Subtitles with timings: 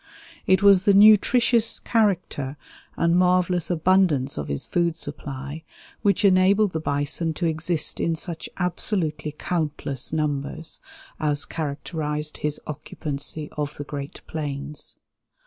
[0.47, 2.57] It was the nutritious character
[2.97, 5.61] and marvelous abundance of his food supply
[6.01, 10.81] which enabled the bison to exist in such absolutely countless numbers
[11.19, 14.95] as characterized his occupancy of the great plains.